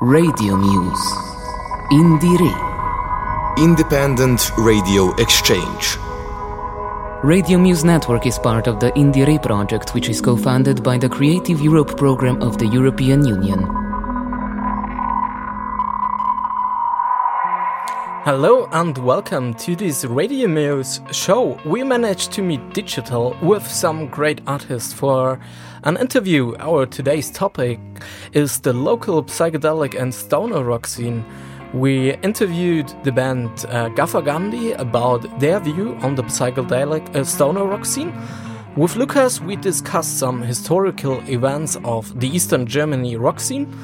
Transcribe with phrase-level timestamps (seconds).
[0.00, 1.12] Radio Muse.
[1.90, 2.54] Indire.
[3.58, 5.98] Independent Radio Exchange.
[7.24, 11.08] Radio Muse Network is part of the Indire project, which is co funded by the
[11.08, 13.77] Creative Europe program of the European Union.
[18.28, 21.58] Hello and welcome to this Radio Muse show.
[21.64, 25.40] We managed to meet digital with some great artists for
[25.84, 26.54] an interview.
[26.58, 27.80] Our today's topic
[28.34, 31.24] is the local psychedelic and stoner rock scene.
[31.72, 37.64] We interviewed the band uh, Gaffer Gandhi about their view on the psychedelic uh, stoner
[37.64, 38.12] rock scene.
[38.76, 43.74] With Lucas, we discussed some historical events of the Eastern Germany rock scene.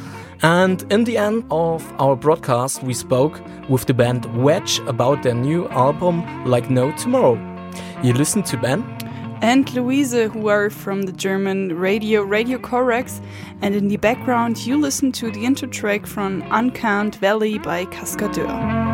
[0.43, 5.35] And in the end of our broadcast, we spoke with the band Wedge about their
[5.35, 7.39] new album, Like No Tomorrow.
[8.03, 8.83] You listen to Ben
[9.41, 13.21] and Louise, who are from the German radio Radio Corax.
[13.63, 18.94] And in the background, you listen to the intro track from Uncount Valley by Cascadeur.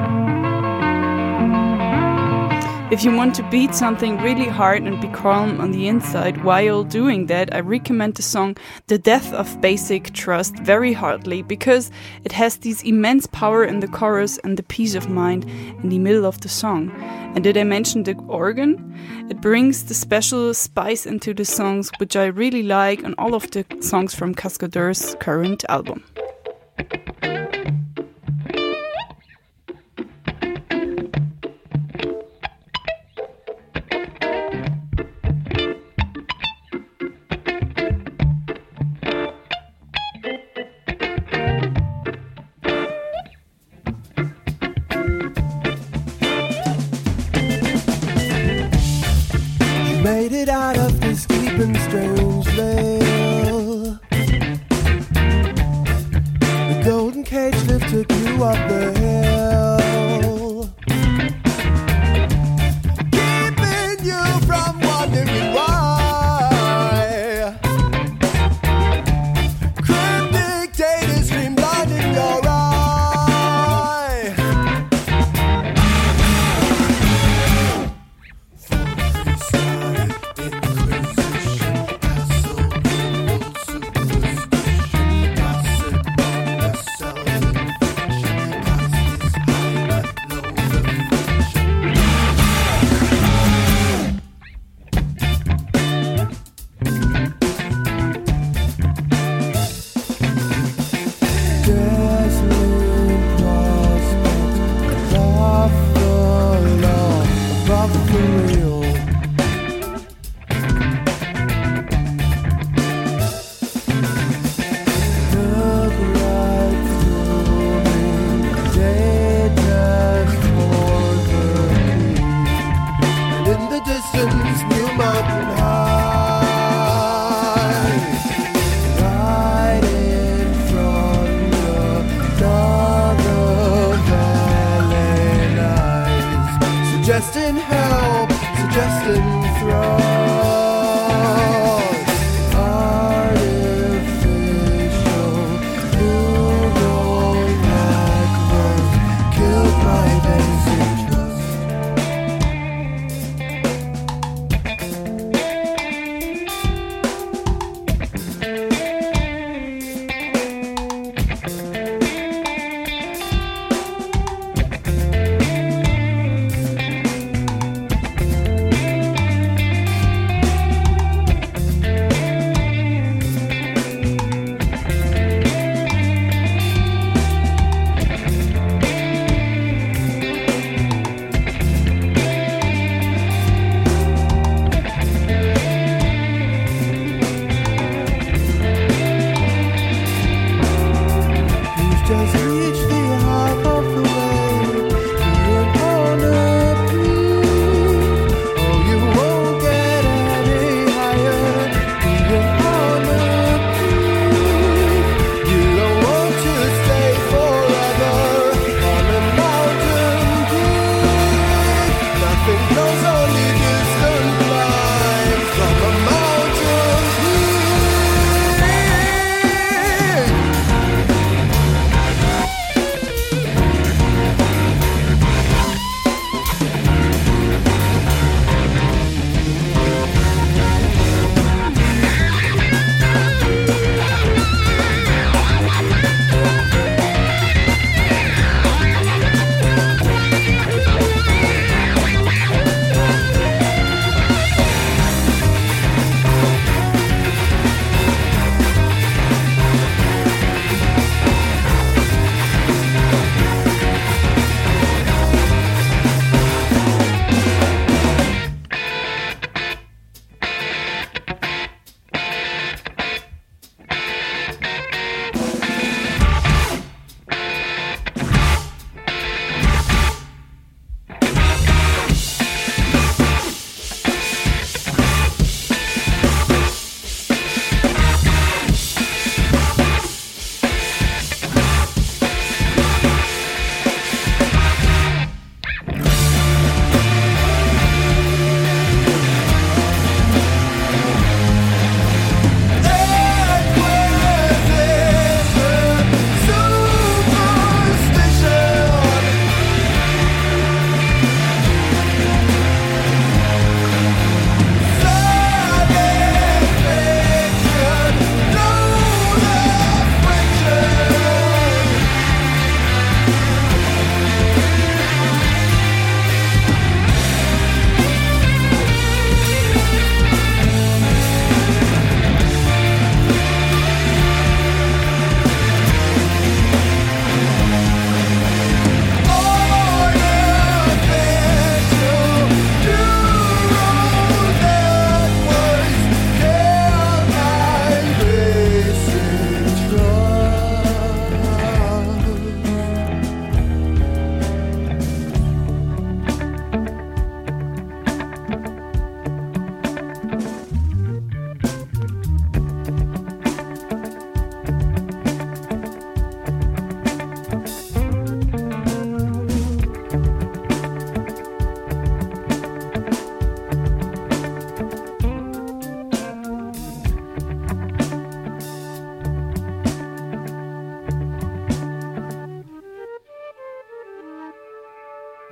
[2.91, 6.83] If you want to beat something really hard and be calm on the inside while
[6.83, 8.56] doing that, I recommend the song
[8.88, 11.92] The Death of Basic Trust very hardly because
[12.24, 16.00] it has this immense power in the chorus and the peace of mind in the
[16.00, 16.91] middle of the song.
[17.36, 18.92] And did I mention the organ?
[19.30, 23.48] It brings the special spice into the songs, which I really like on all of
[23.52, 26.02] the songs from Cascadeur's current album.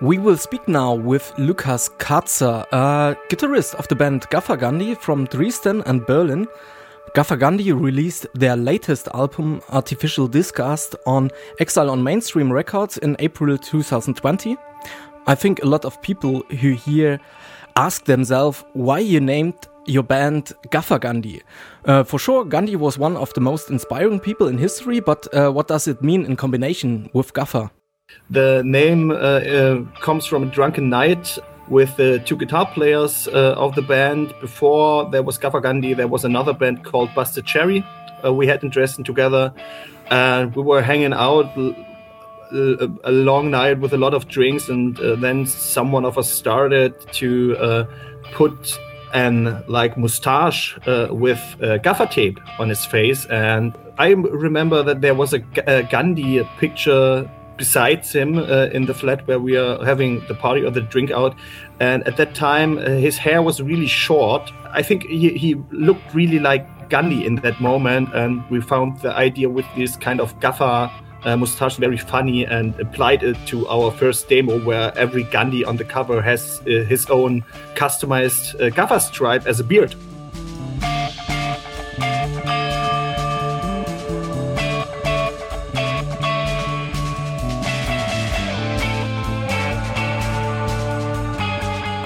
[0.08, 5.26] We will speak now with Lukas Katzer, a guitarist of the band Gaffer Gandhi from
[5.26, 6.48] Dresden and Berlin.
[7.14, 13.58] Gaffer Gandhi released their latest album, Artificial Disgust, on Exile on Mainstream Records in April
[13.58, 14.56] 2020.
[15.26, 17.20] I think a lot of people who hear
[17.76, 21.42] ask themselves why you named your band Gaffer Gandhi.
[21.84, 25.50] Uh, for sure, Gandhi was one of the most inspiring people in history, but uh,
[25.50, 27.70] what does it mean in combination with Gaffer?
[28.30, 31.38] The name uh, uh comes from a drunken night
[31.68, 34.34] with the two guitar players uh, of the band.
[34.40, 37.84] Before there was Gaffer Gandhi, there was another band called Busted Cherry.
[38.24, 39.52] Uh, we had in Dresden together,
[40.10, 41.56] and we were hanging out
[42.50, 46.94] a, long night with a lot of drinks, and uh, then someone of us started
[47.12, 47.86] to uh,
[48.32, 48.78] put
[49.14, 55.00] an like mustache uh, with uh, gaffer tape on his face, and I remember that
[55.00, 59.84] there was a, a Gandhi picture besides him uh, in the flat where we are
[59.84, 61.36] having the party or the drink out.
[61.80, 64.50] And at that time, uh, his hair was really short.
[64.70, 68.14] I think he, he looked really like Gandhi in that moment.
[68.14, 70.90] And we found the idea with this kind of gaffer
[71.24, 75.76] uh, mustache very funny and applied it to our first demo where every Gandhi on
[75.76, 77.42] the cover has uh, his own
[77.74, 79.94] customized uh, gaffer stripe as a beard.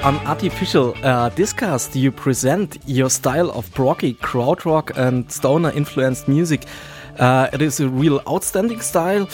[0.04, 6.66] On Artificial uh, Disgust, you present your style of proggy krautrock and stoner influenced music
[7.18, 9.28] uh, it is a real outstanding style.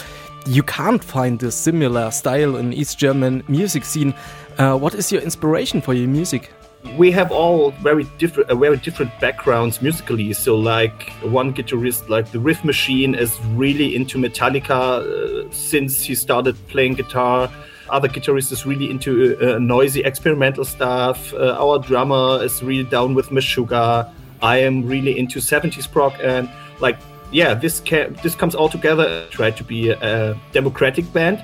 [0.45, 4.13] You can't find a similar style in East German music scene.
[4.57, 6.51] Uh, what is your inspiration for your music?
[6.97, 12.31] we have all very different uh, very different backgrounds musically so like one guitarist like
[12.31, 17.51] the riff machine is really into metallica uh, since he started playing guitar
[17.91, 23.13] other guitarist is really into uh, noisy experimental stuff uh, our drummer is really down
[23.13, 26.97] with Meshuggah i am really into 70s prog and like
[27.31, 29.27] yeah, this ca- this comes all together.
[29.29, 31.43] Try to be a, a democratic band,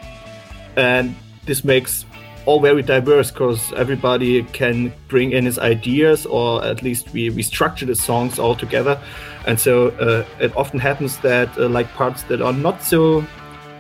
[0.76, 2.06] and this makes
[2.46, 7.42] all very diverse because everybody can bring in his ideas, or at least we, we
[7.42, 9.00] structure the songs all together.
[9.48, 13.26] And so uh, it often happens that uh, like parts that are not so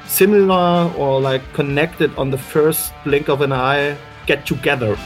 [0.08, 4.98] similar or like connected on the first blink of an eye get together.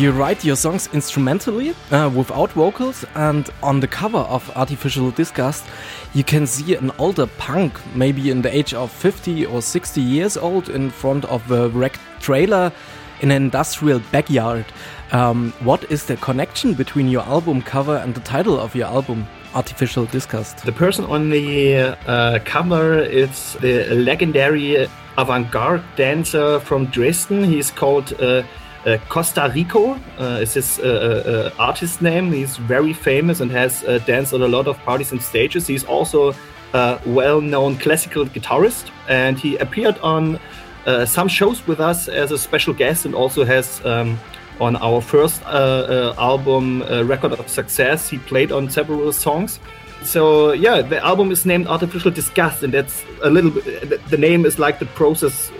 [0.00, 5.66] You write your songs instrumentally, uh, without vocals, and on the cover of Artificial Disgust,
[6.14, 10.38] you can see an older punk, maybe in the age of 50 or 60 years
[10.38, 12.72] old, in front of a wrecked trailer
[13.20, 14.64] in an industrial backyard.
[15.12, 19.26] Um, what is the connection between your album cover and the title of your album?
[19.54, 20.64] Artificial Disgust.
[20.64, 27.42] The person on the uh, cover is the legendary avant-garde dancer from Dresden.
[27.42, 28.44] He's called uh,
[28.86, 32.32] uh, Costa Rico uh, is his uh, uh, artist name.
[32.32, 35.66] He's very famous and has danced on a lot of parties and stages.
[35.66, 36.34] He's also
[36.72, 40.38] a well-known classical guitarist, and he appeared on
[40.86, 43.80] Uh, some shows with us as a special guest, and also has.
[43.84, 44.18] Um,
[44.60, 49.58] on our first uh, uh, album, Record of Success, he played on several songs.
[50.02, 54.06] So yeah, the album is named Artificial Disgust, and that's a little bit.
[54.08, 55.50] The name is like the process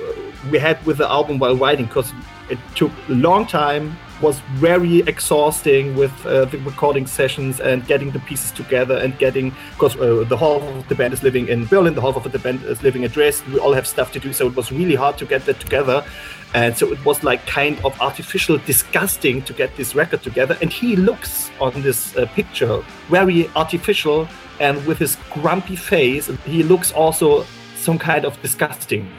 [0.51, 2.13] we had with the album while writing, because
[2.51, 8.11] it took a long time, was very exhausting with uh, the recording sessions and getting
[8.11, 11.67] the pieces together and getting, because uh, the half of the band is living in
[11.67, 13.53] Berlin, the half of the band is living in Dresden.
[13.53, 16.05] We all have stuff to do, so it was really hard to get that together.
[16.53, 20.59] And so it was like kind of artificial, disgusting to get this record together.
[20.61, 24.29] And he looks on this uh, picture very artificial
[24.61, 27.47] and with his grumpy face, he looks also
[27.77, 29.11] some kind of disgusting.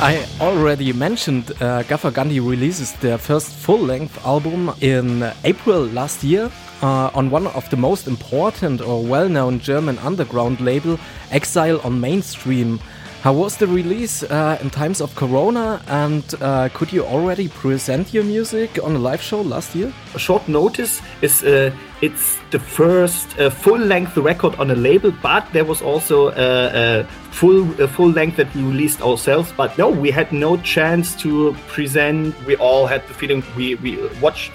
[0.00, 6.22] I already mentioned uh, Gaffer Gandhi releases their first full length album in April last
[6.22, 6.52] year
[6.82, 11.00] uh, on one of the most important or well known German underground label,
[11.32, 12.78] Exile on Mainstream.
[13.22, 18.14] How was the release uh, in times of Corona, and uh, could you already present
[18.14, 19.92] your music on a live show last year?
[20.14, 25.46] A short notice is uh, it's the first uh, full-length record on a label, but
[25.52, 29.52] there was also a, a full a full length that we released ourselves.
[29.56, 32.34] But no, we had no chance to present.
[32.46, 34.52] We all had the feeling we we watched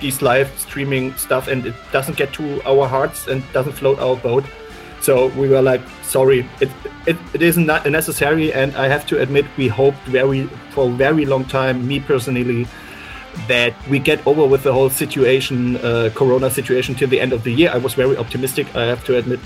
[0.00, 4.16] these live streaming stuff, and it doesn't get to our hearts and doesn't float our
[4.16, 4.44] boat.
[5.00, 6.70] So we were like, sorry, it
[7.06, 11.24] it, it isn't necessary, and I have to admit, we hoped very for a very
[11.24, 11.86] long time.
[11.88, 12.66] Me personally,
[13.48, 17.44] that we get over with the whole situation, uh, Corona situation, till the end of
[17.44, 17.70] the year.
[17.72, 19.40] I was very optimistic, I have to admit,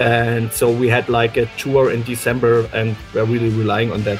[0.00, 4.18] and so we had like a tour in December, and we're really relying on that.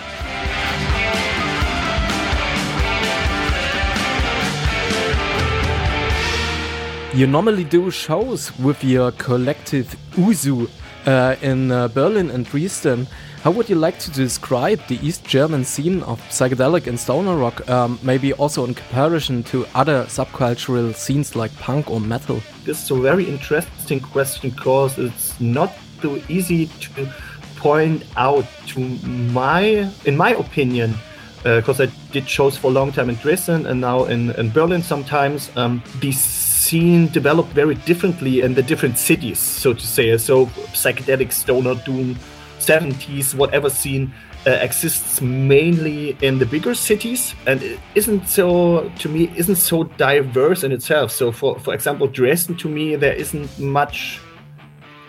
[7.15, 10.69] You normally do shows with your collective Uzu
[11.07, 13.09] uh, in uh, Berlin and Dresden.
[13.49, 17.67] How would you like to describe the East German scene of psychedelic and stoner rock,
[17.71, 22.43] um, maybe also in comparison to other subcultural scenes like punk or metal?
[22.67, 27.09] This is a very interesting question because it's not so easy to
[27.57, 30.95] point out to my, in my opinion,
[31.43, 34.50] because uh, I did shows for a long time in Dresden and now in, in
[34.50, 35.50] Berlin sometimes.
[35.57, 40.19] Um, these scene developed very differently in the different cities, so to say.
[40.19, 42.19] So psychedelic, stoner, doom,
[42.59, 44.12] 70s, whatever scene
[44.47, 50.62] uh, exists mainly in the bigger cities and isn't so to me isn't so diverse
[50.62, 54.21] in itself so for for example dresden to me there isn't much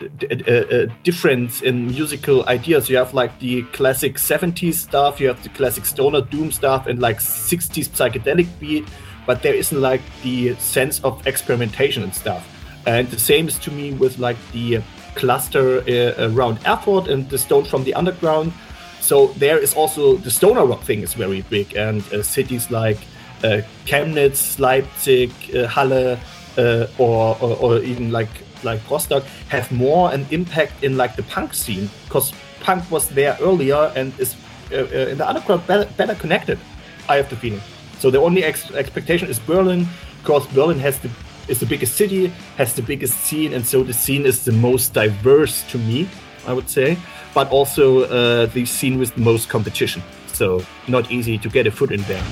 [0.01, 5.27] uh, uh, uh difference in musical ideas you have like the classic 70s stuff you
[5.27, 8.83] have the classic stoner doom stuff and like 60s psychedelic beat
[9.29, 12.43] but there isn't like the sense of experimentation and stuff.
[12.87, 14.81] And the same is to me with like the
[15.15, 18.53] cluster uh, around Erfurt and the Stoned from the Underground.
[19.01, 22.99] So there is also the stoner rock thing is very big, and uh, cities like
[23.43, 26.17] uh, Chemnitz, Leipzig, uh, Halle,
[26.57, 28.29] uh, or, or, or even like
[28.63, 33.37] like Rostock have more an impact in like the punk scene because punk was there
[33.39, 34.35] earlier and is
[34.71, 36.59] uh, in the underground better, better connected.
[37.07, 37.61] I have the feeling.
[37.99, 39.87] So the only ex- expectation is Berlin,
[40.21, 41.09] because Berlin has the
[41.49, 42.27] is the biggest city,
[42.57, 46.07] has the biggest scene, and so the scene is the most diverse to me,
[46.45, 46.97] I would say,
[47.33, 50.01] but also uh, the scene with the most competition.
[50.27, 52.23] So not easy to get a foot in there.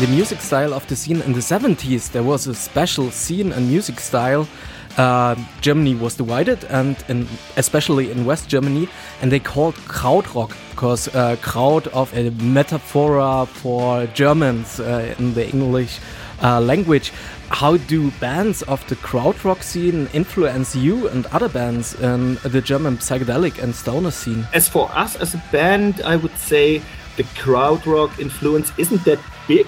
[0.00, 3.68] The music style of the scene in the 70s, there was a special scene and
[3.68, 4.48] music style
[4.96, 8.88] uh, Germany was divided, and in, especially in West Germany,
[9.20, 15.48] and they called Krautrock because uh, Kraut of a metaphor for Germans uh, in the
[15.48, 15.98] English
[16.42, 17.12] uh, language.
[17.50, 22.96] How do bands of the krautrock scene influence you and other bands in the German
[22.96, 24.46] psychedelic and stoner scene?
[24.54, 26.80] As for us as a band, I would say
[27.18, 29.66] the krautrock influence isn't that big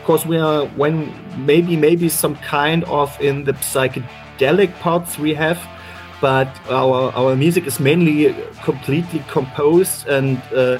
[0.00, 1.12] because we are when
[1.44, 5.58] maybe maybe some kind of in the psychedelic psychedelic parts we have,
[6.20, 8.34] but our our music is mainly
[8.64, 10.78] completely composed and uh,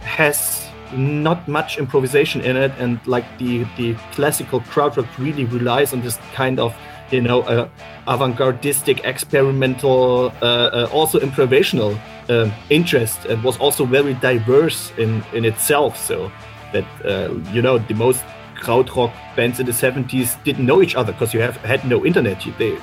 [0.00, 6.02] has not much improvisation in it, and like the the classical krautrock really relies on
[6.02, 6.74] this kind of
[7.10, 7.68] you know uh,
[8.06, 15.44] avant-gardistic, experimental, uh, uh also improvisational uh, interest, and was also very diverse in in
[15.44, 15.96] itself.
[15.96, 16.30] So
[16.72, 18.24] that uh, you know the most
[18.62, 22.38] krautrock bands in the 70s didn't know each other because you have had no internet.
[22.58, 22.78] They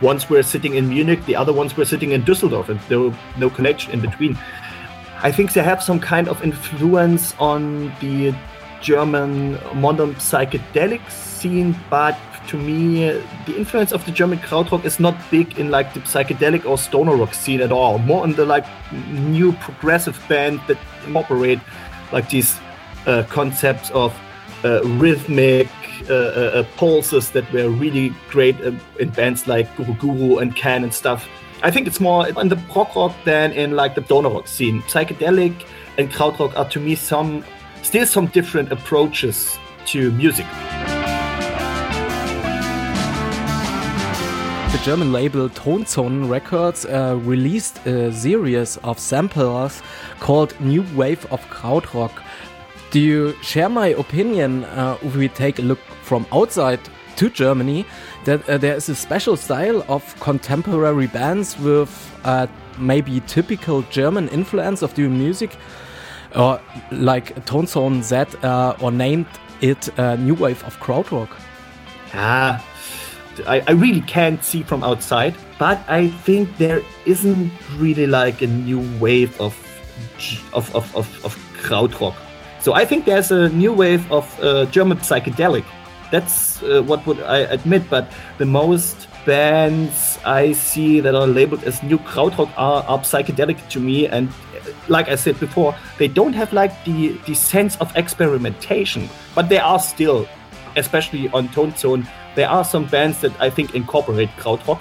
[0.00, 3.14] ones were sitting in Munich, the other ones were sitting in Düsseldorf, and there were
[3.38, 4.38] no connection in between.
[5.22, 8.34] I think they have some kind of influence on the
[8.80, 12.16] German modern psychedelic scene, but
[12.48, 13.04] to me,
[13.46, 17.14] the influence of the German krautrock is not big in like the psychedelic or stoner
[17.14, 17.98] rock scene at all.
[17.98, 18.66] More in the like
[19.10, 21.60] new progressive band that incorporate
[22.12, 22.58] like these
[23.06, 24.18] uh, concepts of
[24.64, 25.68] uh, rhythmic
[26.08, 30.84] uh, uh, uh, pulses that were really great in bands like Guru Guru and Can
[30.84, 31.28] and stuff.
[31.62, 34.82] I think it's more in the prog rock than in like the stoner rock scene.
[34.82, 35.54] Psychedelic
[35.98, 37.44] and krautrock are to me some
[37.82, 40.46] still some different approaches to music.
[44.72, 49.82] The German label Tonzonen Records uh, released a series of samplers
[50.20, 52.12] called New Wave of Krautrock.
[52.90, 55.80] Do you share my opinion uh, if we take a look
[56.10, 56.80] from outside
[57.14, 57.86] to Germany
[58.24, 61.92] that uh, there is a special style of contemporary bands with
[62.24, 62.48] uh,
[62.78, 65.50] maybe typical German influence of doing music,
[66.34, 68.02] or like Tonzonen
[68.42, 69.26] uh, or named
[69.60, 71.28] it uh, New Wave of Krautrock?
[72.12, 72.58] Ah,
[73.46, 78.48] I, I really can't see from outside, but I think there isn't really like a
[78.48, 79.54] new wave of
[80.52, 82.16] of of of, of krautrock.
[82.60, 85.64] So I think there's a new wave of uh, German psychedelic
[86.10, 87.88] that's uh, what would I admit.
[87.88, 93.68] But the most bands I see that are labeled as new krautrock are, are psychedelic
[93.70, 97.76] to me, and uh, like I said before, they don't have like the the sense
[97.80, 100.26] of experimentation, but they are still,
[100.76, 104.80] especially on Tonzonen, there are some bands that I think incorporate krautrock.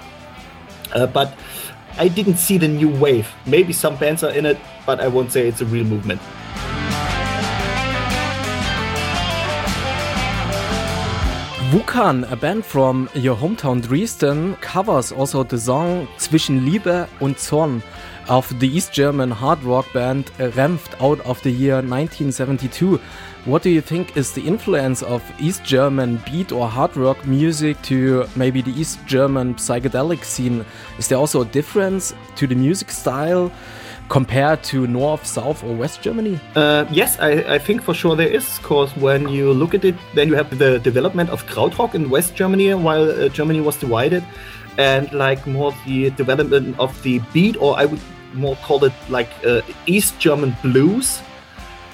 [0.94, 1.38] Uh, but
[1.98, 3.30] I didn't see the new wave.
[3.46, 6.22] Maybe some bands are in it, but I won't say it's a real movement.
[11.72, 17.84] Vulkan, a band from your hometown Dresden, covers also the song Zwischen Liebe und Zorn
[18.28, 23.00] of the East German hard rock band Renft out of the year 1972.
[23.46, 27.80] What do you think is the influence of East German beat or hard rock music
[27.84, 30.66] to maybe the East German psychedelic scene?
[30.98, 33.52] Is there also a difference to the music style?
[34.10, 36.40] Compared to North, South, or West Germany?
[36.56, 39.96] Uh, yes, I, I, think for sure there is, because when you look at it,
[40.16, 44.24] then you have the development of Krautrock in West Germany while uh, Germany was divided,
[44.78, 48.02] and like more the development of the beat, or I would
[48.34, 51.22] more call it like uh, East German blues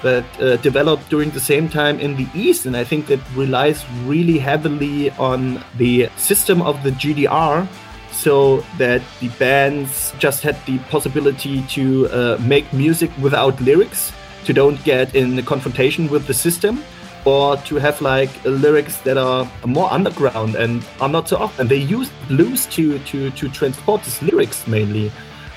[0.01, 3.83] that uh, developed during the same time in the East, and I think that relies
[4.05, 7.67] really heavily on the system of the GDR
[8.15, 14.11] so that the bands just had the possibility to uh, make music without lyrics,
[14.45, 16.83] to don't get in a confrontation with the system,
[17.25, 21.67] or to have like lyrics that are more underground and are not so often.
[21.67, 25.11] They use blues to to to transport these lyrics mainly,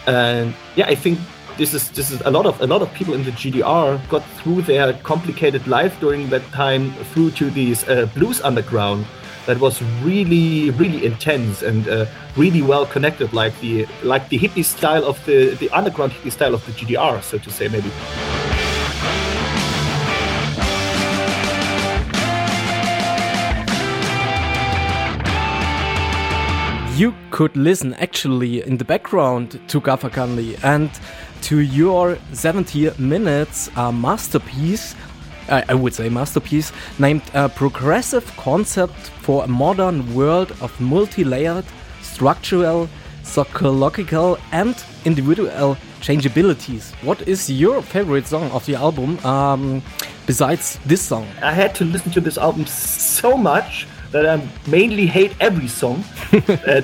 [0.07, 1.19] and yeah, I think
[1.59, 4.25] this is this is a lot of a lot of people in the GDR got
[4.39, 9.07] through their complicated life during that time through to these uh, blues underground
[9.49, 12.05] that was really really intense and uh,
[12.37, 16.55] really well connected like the like the hippie style of the the underground hippie style
[16.55, 17.91] of the GDR so to say maybe.
[26.99, 30.11] You could listen actually in the background to Gaffer
[30.65, 30.91] and
[31.43, 34.95] to your 70 minutes uh, masterpiece
[35.49, 41.65] I would say masterpiece, named a progressive concept for a modern world of multi-layered,
[42.03, 42.89] structural,
[43.23, 46.93] psychological and individual changeabilities.
[47.03, 49.83] What is your favorite song of the album um,
[50.27, 51.27] besides this song?
[51.43, 56.05] I had to listen to this album so much that I mainly hate every song,
[56.33, 56.81] uh,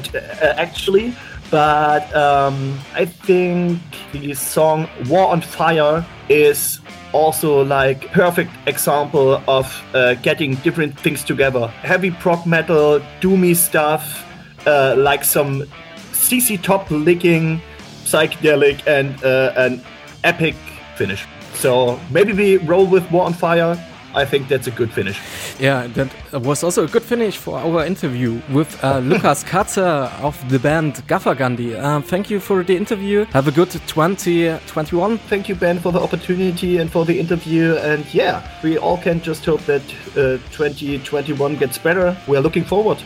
[0.57, 1.15] actually.
[1.51, 3.81] But um, I think
[4.13, 6.81] the song War on Fire is
[7.13, 11.69] also like perfect example of uh, getting different things together.
[11.83, 14.27] Heavy prog metal, doomy stuff,
[14.67, 15.65] uh, like some
[16.13, 17.61] ZZ Top licking,
[18.05, 19.83] psychedelic, and uh, an
[20.25, 20.55] epic
[20.97, 21.27] finish.
[21.55, 23.79] So maybe we roll with War on Fire
[24.15, 25.21] I think that's a good finish.
[25.59, 30.37] Yeah, that was also a good finish for our interview with uh, Lukas Katzer of
[30.49, 31.75] the band Gaffergandhi.
[31.75, 33.25] Uh, thank you for the interview.
[33.33, 35.19] Have a good 2021.
[35.19, 37.75] Thank you, Ben, for the opportunity and for the interview.
[37.77, 39.83] And yeah, we all can just hope that
[40.17, 42.17] uh, 2021 gets better.
[42.29, 43.03] We are looking forward.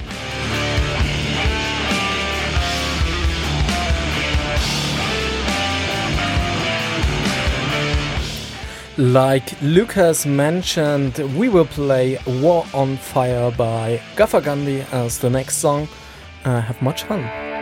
[8.99, 15.87] Like Lucas mentioned, we will play War on Fire by Gaffergandhi as the next song.
[16.45, 17.58] Uh, have much fun.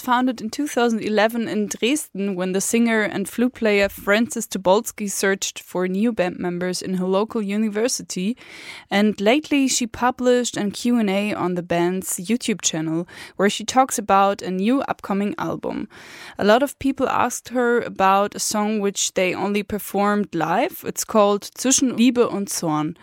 [0.00, 5.86] Founded in 2011 in Dresden when the singer and flute player Francis Tobolski searched for
[5.86, 8.36] new band members in her local university.
[8.90, 14.42] And lately she published an Q&A on the band's YouTube channel where she talks about
[14.42, 15.88] a new upcoming album.
[16.38, 20.82] A lot of people asked her about a song which they only performed live.
[20.86, 22.96] It's called Zwischen Liebe und Zorn.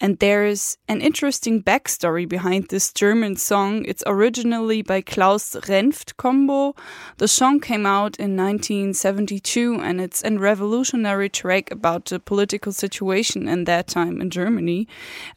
[0.00, 3.84] And there's an interesting backstory behind this German song.
[3.84, 6.76] It's originally by Klaus Renft combo.
[7.16, 13.48] The song came out in 1972 and it's a revolutionary track about the political situation
[13.48, 14.86] in that time in Germany.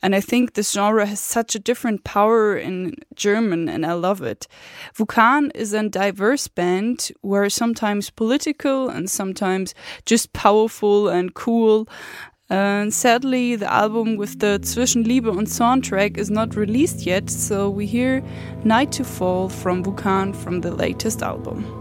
[0.03, 4.21] And I think this genre has such a different power in German and I love
[4.21, 4.47] it.
[4.95, 9.73] Vulkan is a diverse band where sometimes political and sometimes
[10.05, 11.87] just powerful and cool.
[12.51, 17.29] And sadly, the album with the Zwischen Liebe und Zorn track is not released yet,
[17.29, 18.21] so we hear
[18.65, 21.80] Night to Fall from Vulkan from the latest album.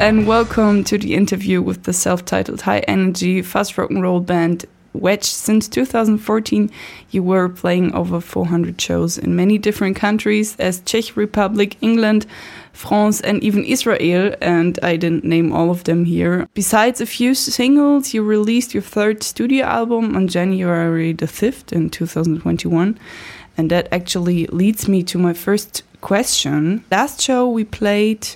[0.00, 4.64] And welcome to the interview with the self-titled high energy fast rock and roll band
[4.94, 5.24] Wedge.
[5.24, 6.70] Since 2014,
[7.10, 12.24] you were playing over 400 shows in many different countries as Czech Republic, England,
[12.72, 14.34] France, and even Israel.
[14.40, 16.48] And I didn't name all of them here.
[16.54, 21.90] Besides a few singles, you released your third studio album on January the 5th in
[21.90, 22.98] 2021.
[23.58, 26.84] And that actually leads me to my first question.
[26.90, 28.26] Last show we played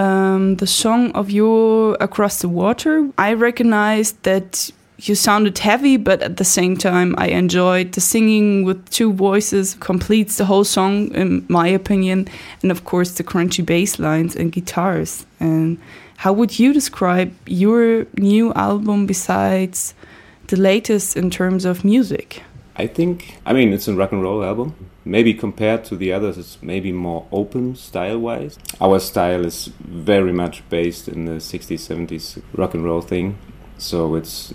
[0.00, 3.10] um, the song of you across the water.
[3.18, 8.64] I recognized that you sounded heavy, but at the same time, I enjoyed the singing
[8.64, 12.28] with two voices, completes the whole song, in my opinion,
[12.62, 15.26] and of course, the crunchy bass lines and guitars.
[15.38, 15.78] And
[16.16, 19.94] how would you describe your new album besides
[20.48, 22.42] the latest in terms of music?
[22.76, 24.74] I think, I mean, it's a rock and roll album.
[25.04, 28.58] Maybe compared to the others, it's maybe more open style wise.
[28.80, 33.38] Our style is very much based in the 60s, 70s rock and roll thing.
[33.78, 34.52] So it's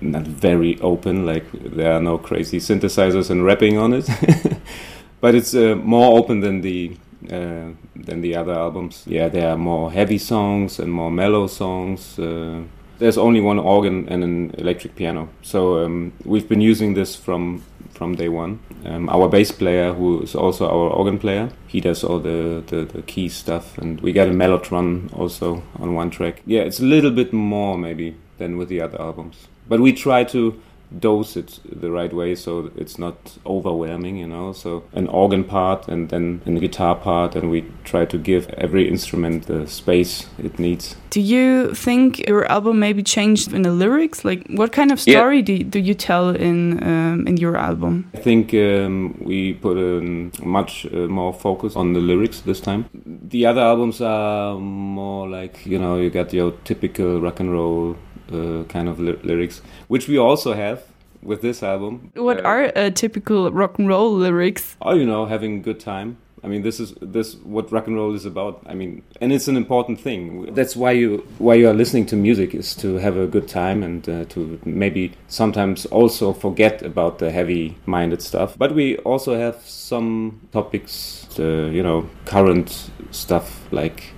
[0.00, 4.08] not very open, like there are no crazy synthesizers and rapping on it.
[5.20, 6.96] but it's uh, more open than the
[7.30, 9.02] uh, than the other albums.
[9.06, 12.18] Yeah, there are more heavy songs and more mellow songs.
[12.18, 12.62] Uh,
[12.98, 17.64] there's only one organ and an electric piano, so um, we've been using this from
[17.94, 18.58] from day one.
[18.84, 22.84] Um, our bass player, who is also our organ player, he does all the, the,
[22.84, 26.42] the key stuff, and we got a mellotron also on one track.
[26.44, 30.24] Yeah, it's a little bit more maybe than with the other albums, but we try
[30.24, 30.60] to
[30.98, 34.52] dose it the right way so it's not overwhelming you know?
[34.52, 38.88] So an organ part and then a guitar part and we try to give every
[38.88, 40.96] instrument the space it needs.
[41.10, 44.24] Do you think your album maybe changed in the lyrics?
[44.24, 45.44] Like what kind of story yeah.
[45.44, 48.10] do, you, do you tell in um, in your album?
[48.14, 50.00] I think um, we put a
[50.44, 52.86] much uh, more focus on the lyrics this time.
[53.28, 57.96] The other albums are more like you know you got your typical rock and roll
[58.32, 60.82] uh, kind of ly lyrics, which we also have
[61.22, 62.10] with this album.
[62.14, 64.76] What uh, are uh, typical rock and roll lyrics?
[64.82, 66.18] Oh, you know, having a good time.
[66.42, 68.62] I mean, this is this what rock and roll is about.
[68.66, 70.54] I mean, and it's an important thing.
[70.54, 73.82] That's why you why you are listening to music is to have a good time
[73.82, 78.58] and uh, to maybe sometimes also forget about the heavy-minded stuff.
[78.58, 84.12] But we also have some topics, uh, you know, current stuff like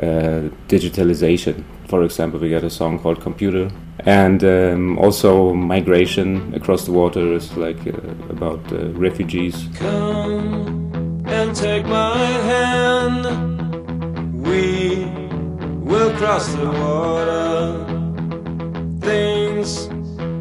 [0.00, 3.70] uh, digitalization for example, we got a song called Computer.
[4.00, 7.92] And um, also, migration across the water is like uh,
[8.28, 9.68] about uh, refugees.
[9.74, 10.92] Come
[11.26, 12.16] and take my
[12.52, 13.24] hand.
[14.46, 15.06] We
[15.82, 17.84] will cross the water.
[19.00, 19.88] Things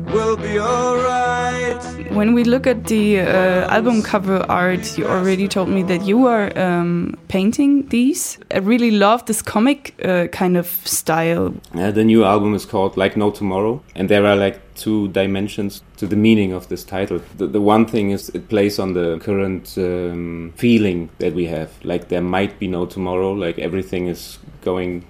[0.08, 1.84] will be alright.
[2.12, 6.26] When we look at the uh, album cover art, you already told me that you
[6.26, 8.38] are um, painting these.
[8.52, 11.54] I really love this comic uh, kind of style.
[11.76, 15.82] Yeah, the new album is called Like No Tomorrow, and there are like two dimensions
[15.98, 17.20] to the meaning of this title.
[17.38, 21.72] The, the one thing is it plays on the current um, feeling that we have,
[21.84, 25.06] like there might be no tomorrow, like everything is going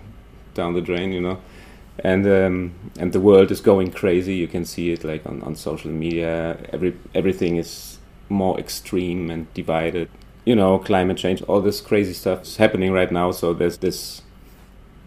[0.55, 1.37] down the drain, you know
[2.03, 4.35] and um, and the world is going crazy.
[4.35, 6.57] You can see it like on, on social media.
[6.71, 10.09] Every everything is more extreme and divided.
[10.45, 13.31] You know, climate change, all this crazy stuff is happening right now.
[13.31, 14.21] So there's this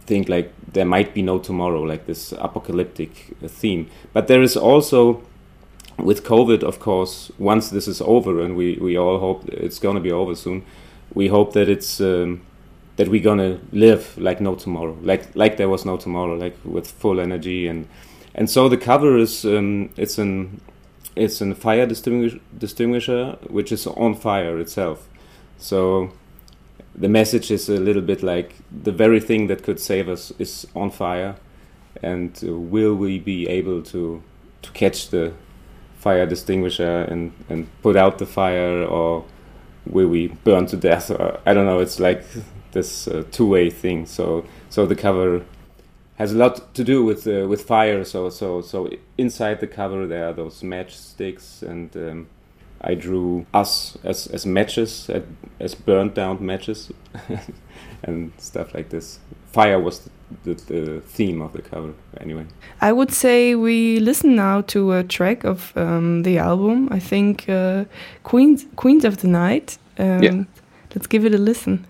[0.06, 3.88] thing like there might be no tomorrow, like this apocalyptic theme.
[4.12, 5.22] But there is also
[6.04, 9.96] with COVID, of course, once this is over, and we, we all hope it's going
[9.96, 10.64] to be over soon,
[11.14, 12.40] we hope that it's um,
[13.00, 16.86] that we're gonna live like no tomorrow, like like there was no tomorrow, like with
[16.86, 17.66] full energy.
[17.66, 17.88] And
[18.34, 20.60] and so the cover is um, it's an
[21.16, 25.08] it's a fire distinguish, distinguisher which is on fire itself.
[25.56, 26.12] So
[26.94, 30.66] the message is a little bit like the very thing that could save us is
[30.76, 31.36] on fire,
[32.02, 34.22] and uh, will we be able to
[34.60, 35.32] to catch the
[35.96, 39.24] fire distinguisher and and put out the fire or
[39.86, 41.10] will we burn to death?
[41.10, 42.24] Or I don't know it's like
[42.72, 44.06] this uh, two-way thing.
[44.06, 45.44] So so the cover
[46.16, 48.04] has a lot to do with uh, with fire.
[48.04, 52.26] So so so inside the cover there are those matchsticks, and um,
[52.80, 55.10] I drew us as as matches,
[55.58, 56.92] as burnt down matches,
[58.02, 59.18] and stuff like this.
[59.52, 60.08] Fire was
[60.44, 62.46] the, the, the, theme of the cover, anyway.
[62.80, 66.88] I would say we listen now to a track of um, the album.
[66.92, 67.84] I think uh,
[68.22, 69.78] Queens Queens of the Night.
[69.98, 70.44] Um, yeah.
[70.94, 71.86] Let's give it a listen.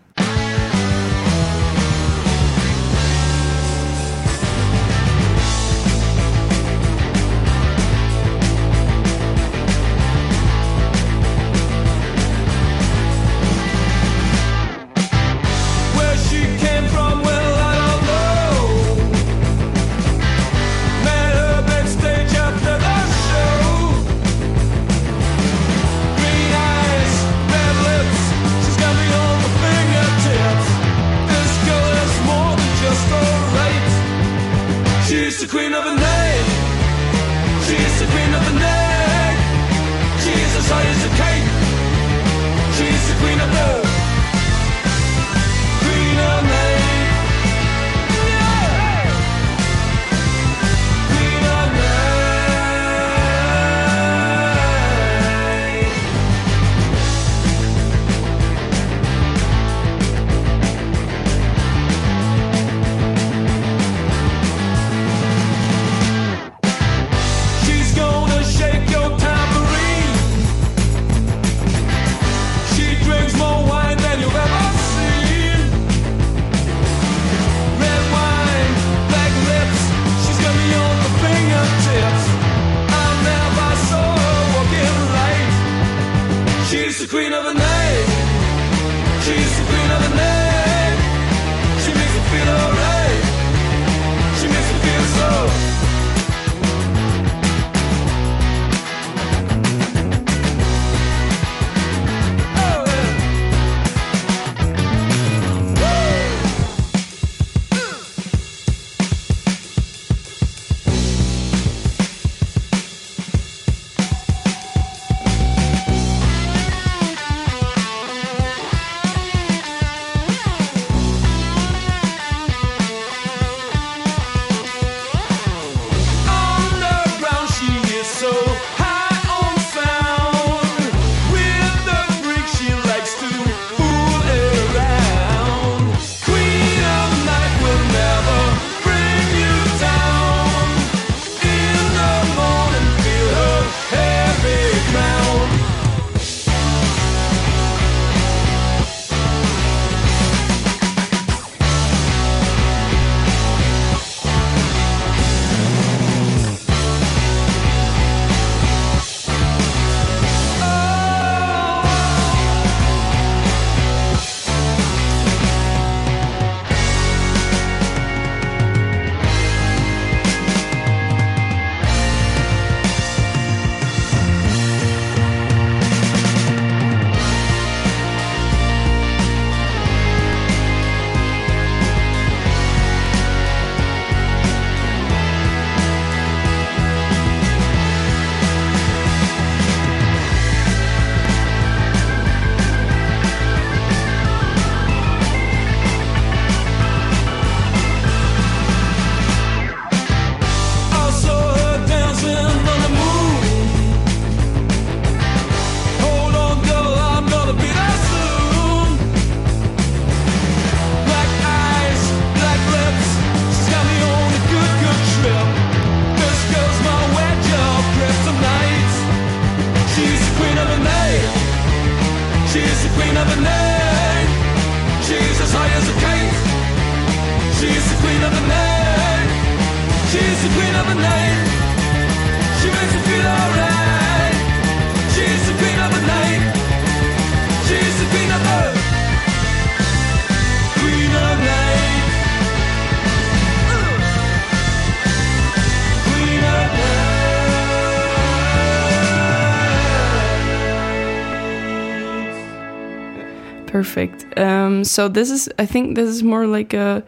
[253.90, 254.38] Perfect.
[254.38, 257.02] Um, so this is, I think, this is more like a.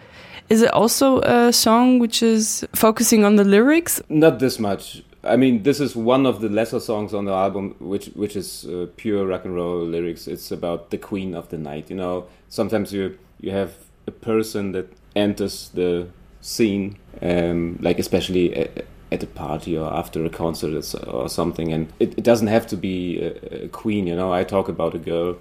[0.48, 4.02] Is it also a song which is focusing on the lyrics?
[4.08, 5.02] Not this much.
[5.22, 8.64] I mean, this is one of the lesser songs on the album, which which is
[8.64, 10.26] uh, pure rock and roll lyrics.
[10.26, 11.88] It's about the queen of the night.
[11.88, 13.70] You know, sometimes you you have
[14.08, 16.08] a person that enters the
[16.40, 21.92] scene, um, like especially at, at a party or after a concert or something, and
[22.00, 24.08] it, it doesn't have to be a, a queen.
[24.08, 25.36] You know, I talk about a girl,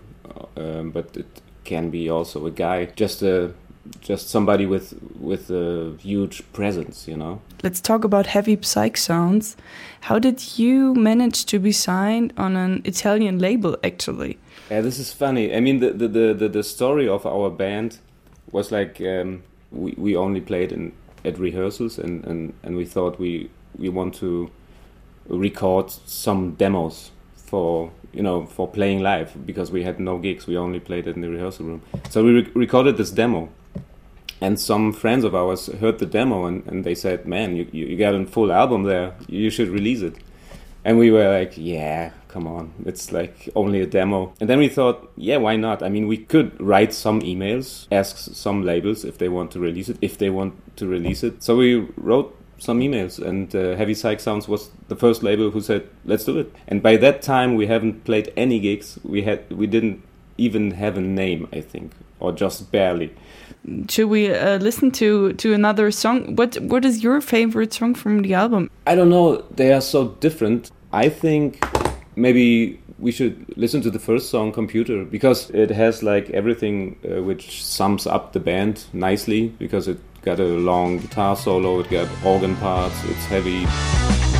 [0.58, 2.86] um, but it can be also a guy.
[2.96, 3.54] Just a
[4.00, 7.08] just somebody with with a huge presence.
[7.08, 7.42] You know.
[7.64, 9.56] Let's talk about heavy psych sounds.
[10.02, 14.38] How did you manage to be signed on an Italian label, actually?
[14.70, 15.56] Yeah, this is funny.
[15.56, 18.00] I mean, the the the, the, the story of our band
[18.52, 23.20] was like um, we we only played in at rehearsals, and, and, and we thought
[23.20, 24.50] we we want to
[25.28, 30.48] record some demos for you know for playing live because we had no gigs.
[30.48, 31.82] We only played it in the rehearsal room.
[32.10, 33.50] So we re- recorded this demo,
[34.40, 37.86] and some friends of ours heard the demo and, and they said, "Man, you, you
[37.86, 39.14] you got a full album there.
[39.28, 40.16] You should release it."
[40.84, 44.68] And we were like, "Yeah, come on, it's like only a demo." And then we
[44.68, 45.84] thought, "Yeah, why not?
[45.84, 49.90] I mean, we could write some emails, ask some labels if they want to release
[49.90, 53.96] it, if they want to release it." So we wrote some emails, and uh, Heavy
[53.96, 57.56] Psych Sounds was the first label who said, "Let's do it." And by that time,
[57.56, 59.00] we haven't played any gigs.
[59.04, 60.04] We had we didn't
[60.38, 63.14] even have a name, I think, or just barely.
[63.90, 66.36] Should we uh, listen to to another song?
[66.36, 68.70] What What is your favorite song from the album?
[68.86, 69.44] I don't know.
[69.56, 70.72] They are so different.
[70.94, 71.66] I think
[72.16, 77.24] maybe we should listen to the first song, Computer, because it has like everything uh,
[77.24, 79.48] which sums up the band nicely.
[79.58, 84.31] Because it got a long guitar solo, it got organ parts, it's heavy.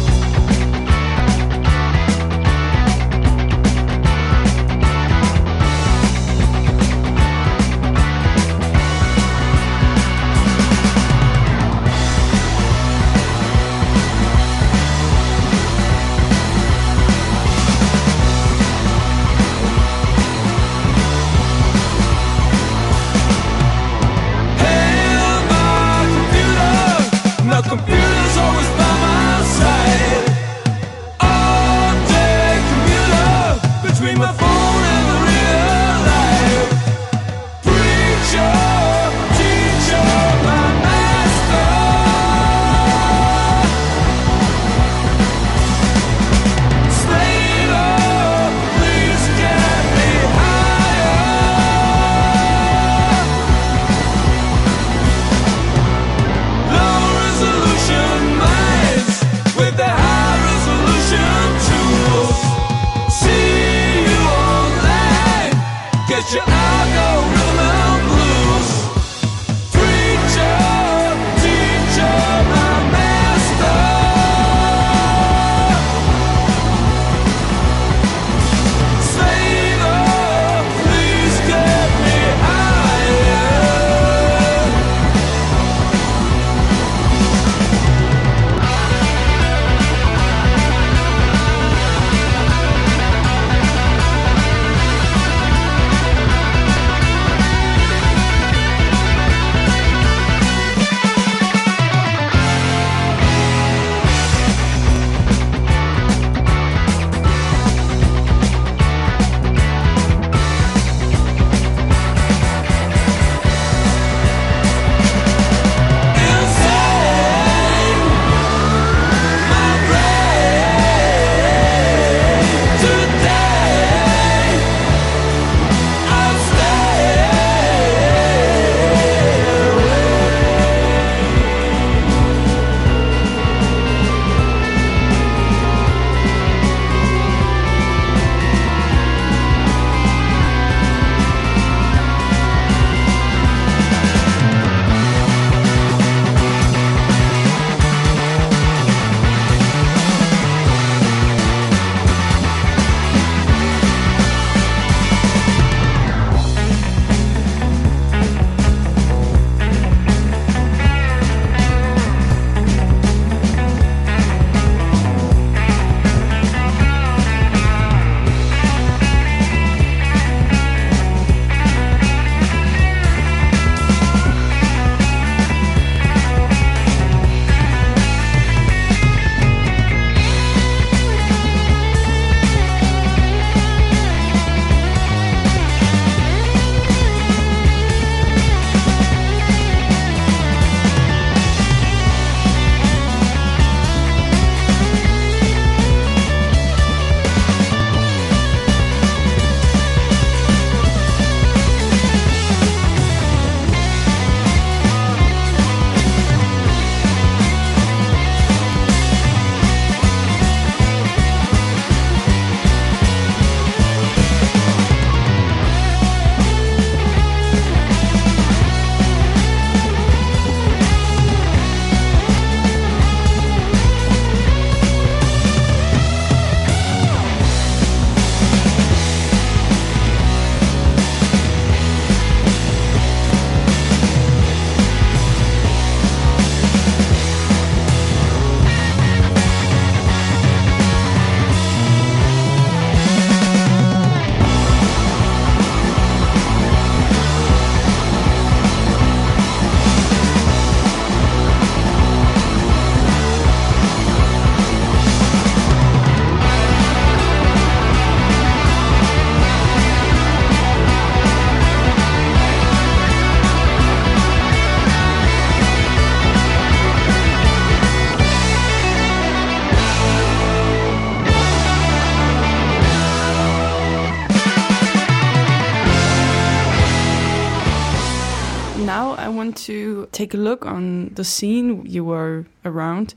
[279.54, 283.16] To take a look on the scene you were around.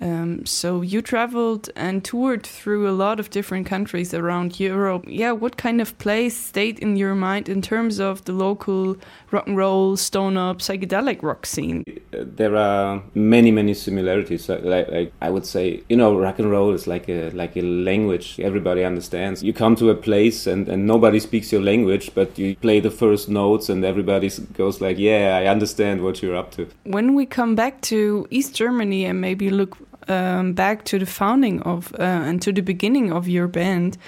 [0.00, 5.04] Um, so you traveled and toured through a lot of different countries around Europe.
[5.08, 8.96] Yeah, what kind of place stayed in your mind in terms of the local
[9.30, 11.84] rock and roll, stoner, psychedelic rock scene?
[12.12, 16.50] there are many many similarities like, like, like i would say you know rock and
[16.50, 20.68] roll is like a like a language everybody understands you come to a place and,
[20.68, 24.98] and nobody speaks your language but you play the first notes and everybody goes like
[24.98, 29.20] yeah i understand what you're up to When we come back to East Germany and
[29.20, 29.76] maybe look
[30.08, 33.98] um, back to the founding of uh, and to the beginning of your band,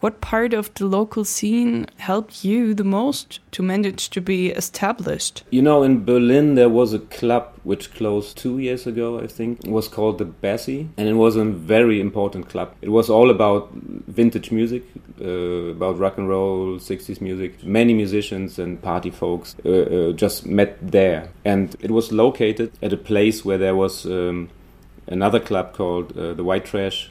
[0.00, 5.42] what part of the local scene helped you the most to manage to be established?
[5.50, 9.64] you know in berlin there was a club which closed two years ago i think.
[9.64, 12.74] It was called the Bassy, and it was a very important club.
[12.82, 14.82] It was all about vintage music
[15.20, 17.64] uh, about rock and roll 60s music.
[17.64, 21.28] Many musicians and party folks uh, uh, just met there.
[21.44, 24.50] And it was located at a place where there was um,
[25.06, 27.10] another club called uh, the white trash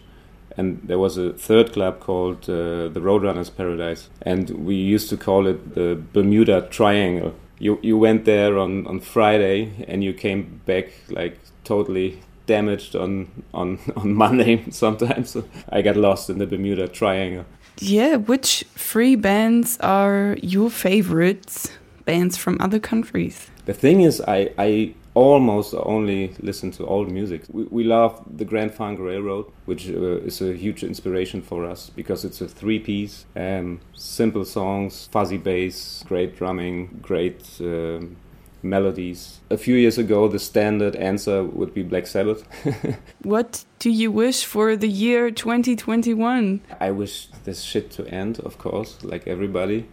[0.58, 5.18] and there was a third club called uh, the Roadrunners Paradise, and we used to
[5.18, 7.34] call it the Bermuda Triangle.
[7.60, 13.28] You you went there on, on Friday, and you came back like totally damaged on
[13.54, 14.64] on on Monday.
[14.72, 15.38] Sometimes
[15.70, 17.46] I got lost in the Bermuda Triangle.
[17.80, 21.72] Yeah, which free bands are your favorites?
[22.06, 23.50] Bands from other countries?
[23.66, 27.44] The thing is, I, I almost only listen to old music.
[27.50, 31.90] We, we love the Grand Funk Railroad, which uh, is a huge inspiration for us
[31.90, 38.18] because it's a three piece, um, simple songs, fuzzy bass, great drumming, great um
[38.66, 39.40] melodies.
[39.50, 42.44] A few years ago, the standard answer would be Black Sabbath.
[43.24, 46.62] What do you wish for the year 2021?
[46.80, 49.88] I wish this shit to end, of course, like everybody,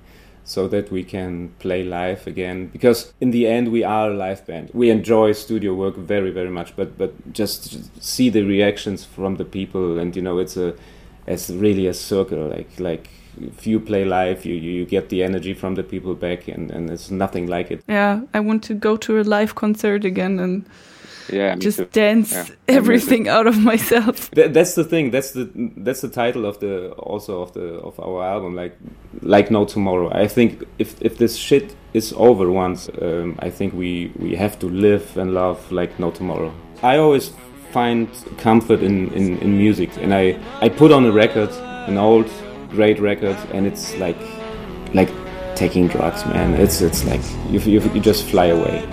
[0.44, 2.66] so that we can play live again.
[2.66, 4.70] Because in the end, we are a live band.
[4.72, 9.44] We enjoy studio work very, very much, but but just see the reactions from the
[9.44, 10.74] people, and you know, it's a
[11.26, 12.48] it's really a circle.
[12.48, 16.48] Like like if you play live, you you get the energy from the people back,
[16.48, 17.84] and and it's nothing like it.
[17.88, 20.64] Yeah, I want to go to a live concert again and
[21.32, 24.30] Yeah, just dance everything out of myself.
[24.34, 25.10] Th- that's the thing.
[25.10, 28.54] That's the that's the title of the also of the of our album.
[28.54, 28.76] Like
[29.22, 30.10] like no tomorrow.
[30.12, 34.58] I think if if this shit is over once, um, I think we we have
[34.60, 36.52] to live and love like no tomorrow.
[36.82, 37.32] I always
[37.72, 38.08] find
[38.38, 41.50] comfort in, in, in music, and I I put on a record,
[41.88, 42.30] an old
[42.70, 44.18] great record, and it's like
[44.94, 45.10] like
[45.54, 46.54] taking drugs, man.
[46.54, 48.84] It's it's like you you, you just fly away.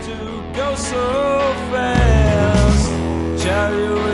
[3.50, 4.09] Child, you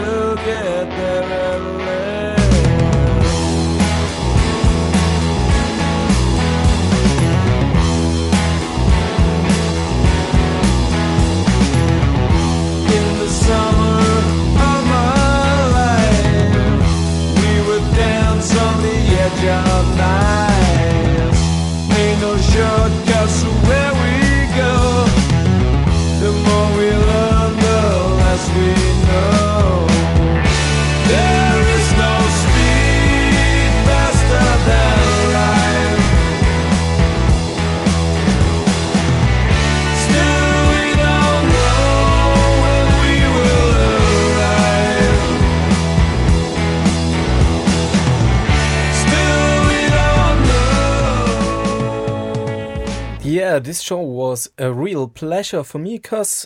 [53.56, 56.45] Yeah, this show was a real pleasure for me because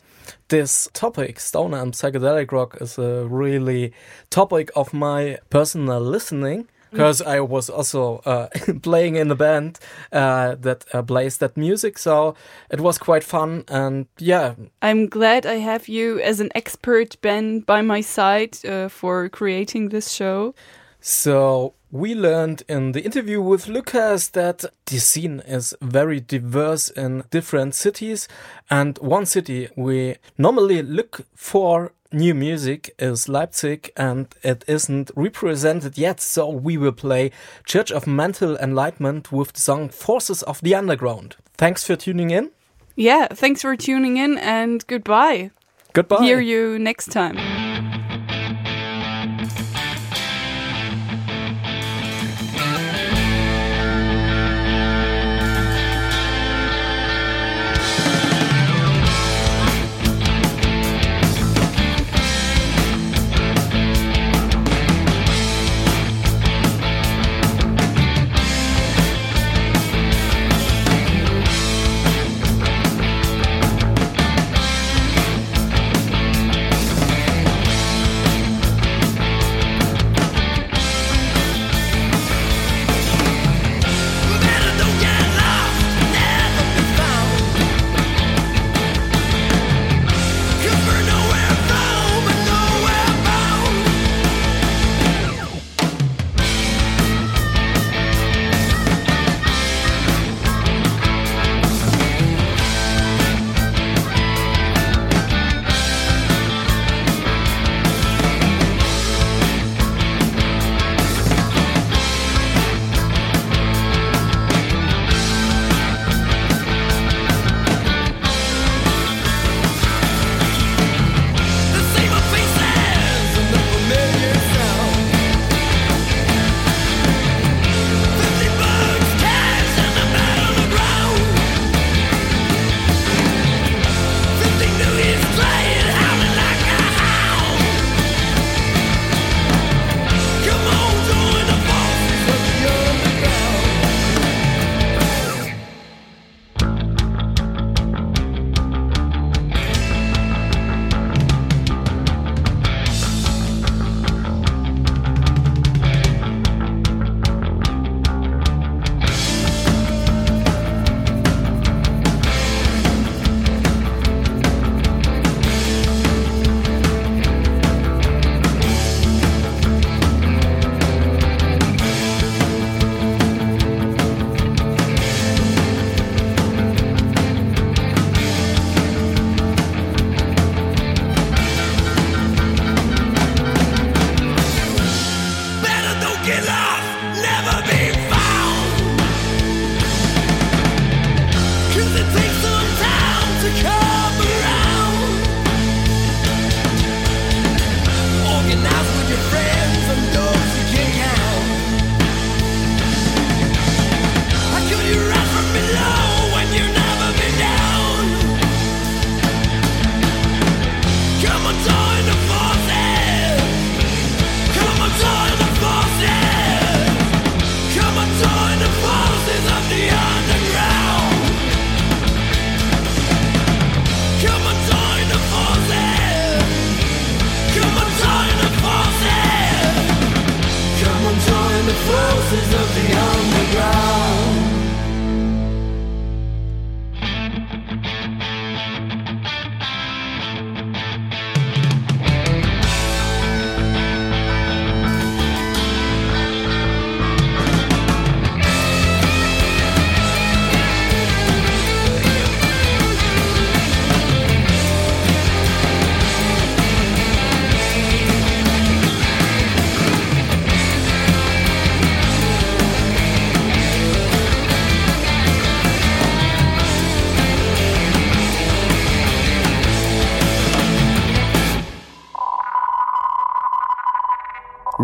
[0.49, 3.93] this topic, stoner and psychedelic rock, is a really
[4.29, 6.67] topic of my personal listening.
[6.91, 8.49] Because I was also uh,
[8.83, 9.79] playing in a band
[10.11, 12.35] uh, that uh, plays that music, so
[12.69, 13.63] it was quite fun.
[13.67, 14.53] And yeah,
[14.83, 19.89] I'm glad I have you as an expert, Ben, by my side uh, for creating
[19.89, 20.53] this show.
[21.01, 27.23] So we learned in the interview with Lucas that the scene is very diverse in
[27.31, 28.27] different cities
[28.69, 35.97] and one city we normally look for new music is Leipzig and it isn't represented
[35.97, 37.31] yet so we will play
[37.65, 41.35] Church of Mental Enlightenment with the song Forces of the Underground.
[41.57, 42.51] Thanks for tuning in.
[42.95, 45.51] Yeah, thanks for tuning in and goodbye.
[45.93, 46.23] Goodbye.
[46.23, 47.68] Hear you next time.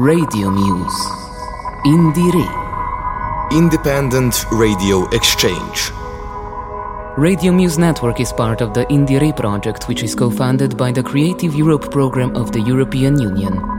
[0.06, 1.10] Radio Muse.
[1.84, 2.46] Indire.
[3.52, 5.92] Independent Radio Exchange.
[7.18, 11.02] Radio Muse Network is part of the Indire project, which is co funded by the
[11.02, 13.75] Creative Europe program of the European Union.